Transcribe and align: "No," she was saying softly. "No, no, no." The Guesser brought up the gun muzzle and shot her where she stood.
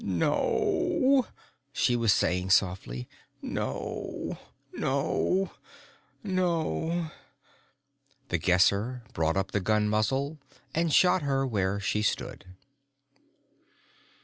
"No," 0.03 1.27
she 1.73 1.95
was 1.95 2.11
saying 2.11 2.49
softly. 2.49 3.07
"No, 3.39 4.35
no, 4.73 5.51
no." 6.23 7.11
The 8.29 8.39
Guesser 8.39 9.03
brought 9.13 9.37
up 9.37 9.51
the 9.51 9.59
gun 9.59 9.87
muzzle 9.87 10.39
and 10.73 10.91
shot 10.91 11.21
her 11.21 11.45
where 11.45 11.79
she 11.79 12.01
stood. 12.01 12.45